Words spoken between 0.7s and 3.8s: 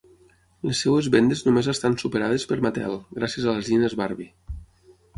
seves vendes només estan superades per Mattel, gràcies a les